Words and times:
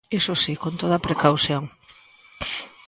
Iso 0.19 0.33
si, 0.43 0.53
con 0.63 0.73
toda 0.81 0.95
a 0.97 1.03
precaución. 1.07 1.63